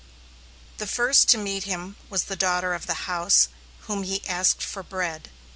The 0.79 0.87
first 0.87 1.29
to 1.29 1.37
meet 1.37 1.65
him 1.65 1.95
was 2.09 2.23
the 2.23 2.35
daughter 2.35 2.73
of 2.73 2.87
the 2.87 3.05
house, 3.05 3.49
whom 3.81 4.01
he 4.01 4.25
asked 4.25 4.63
for 4.63 4.81
bread. 4.81 5.29